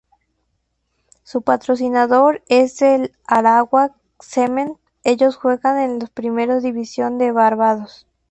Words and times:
Su 1.21 1.43
patrocinador 1.43 2.41
es 2.47 2.81
el 2.81 3.11
Arawak 3.27 3.93
Cement, 4.19 4.79
ellos 5.03 5.35
juegan 5.35 5.77
en 5.77 5.99
la 5.99 6.07
primera 6.07 6.59
división 6.59 7.19
de 7.19 7.31
barbados. 7.31 8.07